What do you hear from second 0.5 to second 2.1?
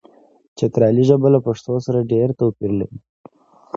چترالي ژبه له پښتو سره